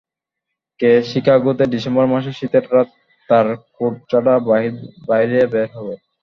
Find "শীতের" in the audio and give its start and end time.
2.39-2.65